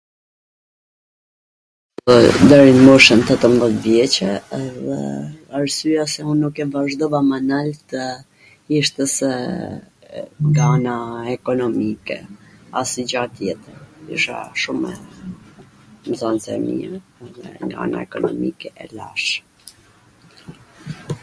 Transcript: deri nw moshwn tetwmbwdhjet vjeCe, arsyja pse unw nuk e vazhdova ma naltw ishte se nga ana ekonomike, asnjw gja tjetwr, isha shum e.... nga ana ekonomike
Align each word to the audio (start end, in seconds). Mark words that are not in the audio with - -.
deri 2.49 2.71
nw 2.75 2.81
moshwn 2.87 3.19
tetwmbwdhjet 3.27 3.81
vjeCe, 3.83 4.29
arsyja 5.57 6.03
pse 6.07 6.21
unw 6.31 6.39
nuk 6.41 6.55
e 6.63 6.65
vazhdova 6.75 7.19
ma 7.29 7.37
naltw 7.49 7.99
ishte 8.79 9.03
se 9.17 9.31
nga 10.47 10.65
ana 10.75 10.95
ekonomike, 11.35 12.17
asnjw 12.81 13.05
gja 13.11 13.23
tjetwr, 13.35 13.77
isha 14.15 14.37
shum 14.61 14.81
e.... 14.93 14.95
nga 17.67 17.77
ana 17.85 17.97
ekonomike 18.07 18.69